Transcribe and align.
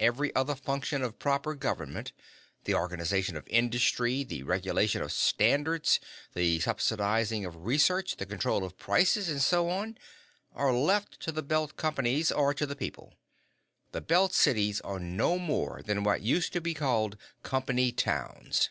Every 0.00 0.34
other 0.34 0.56
function 0.56 1.02
of 1.02 1.20
proper 1.20 1.54
government 1.54 2.10
the 2.64 2.74
organization 2.74 3.36
of 3.36 3.46
industry, 3.46 4.24
the 4.24 4.42
regulation 4.42 5.02
of 5.02 5.12
standards 5.12 6.00
the 6.34 6.58
subsidizing 6.58 7.44
of 7.44 7.64
research, 7.64 8.16
the 8.16 8.26
control 8.26 8.64
of 8.64 8.76
prices, 8.76 9.28
and 9.28 9.40
so 9.40 9.68
on 9.70 9.96
are 10.52 10.72
left 10.72 11.20
to 11.20 11.30
the 11.30 11.44
Belt 11.44 11.76
Companies 11.76 12.32
or 12.32 12.52
to 12.54 12.66
the 12.66 12.74
people. 12.74 13.14
The 13.92 14.00
Belt 14.00 14.34
Cities 14.34 14.80
are 14.80 14.98
no 14.98 15.38
more 15.38 15.80
than 15.84 16.02
what 16.02 16.22
used 16.22 16.52
to 16.54 16.60
be 16.60 16.74
called 16.74 17.16
'company 17.44 17.92
towns'." 17.92 18.70